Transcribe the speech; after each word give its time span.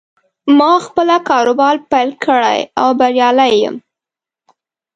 ما 0.57 0.71
خپله 0.85 1.15
کاروبار 1.29 1.75
پیل 1.91 2.11
کړې 2.23 2.59
او 2.81 2.89
بریالی 2.99 3.51
یم 3.63 3.75